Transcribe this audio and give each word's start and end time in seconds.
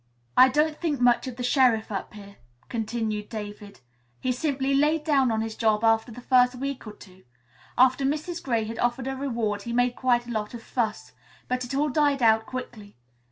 "I 0.35 0.49
don't 0.49 0.81
think 0.81 0.99
much 0.99 1.27
of 1.27 1.35
the 1.35 1.43
sheriff 1.43 1.91
up 1.91 2.11
here," 2.15 2.37
continued 2.69 3.29
David. 3.29 3.81
"He 4.19 4.31
simply 4.31 4.73
laid 4.73 5.03
down 5.03 5.29
on 5.29 5.41
his 5.41 5.55
job 5.55 5.83
after 5.83 6.11
the 6.11 6.21
first 6.23 6.55
week 6.55 6.87
or 6.87 6.93
two. 6.93 7.23
After 7.77 8.03
Mrs. 8.03 8.41
Gray 8.41 8.63
had 8.63 8.79
offered 8.79 9.05
a 9.05 9.15
reward 9.15 9.61
he 9.61 9.73
made 9.73 9.95
quite 9.95 10.25
a 10.25 10.31
lot 10.31 10.55
of 10.55 10.63
fuss. 10.63 11.11
But 11.47 11.63
it 11.65 11.75
all 11.75 11.89
died 11.89 12.23
out 12.23 12.47
quickly. 12.47 12.97